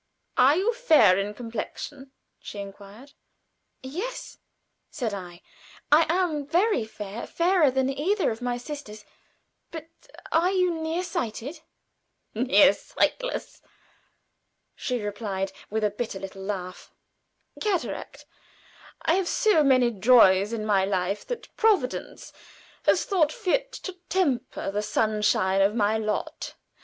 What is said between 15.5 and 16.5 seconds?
with a bitter little